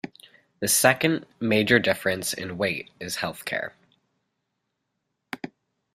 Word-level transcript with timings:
The 0.61 0.67
second 0.67 1.27
major 1.39 1.77
difference 1.77 2.33
in 2.33 2.57
weight 2.57 2.89
is 2.99 3.17
healthcare. 3.17 3.73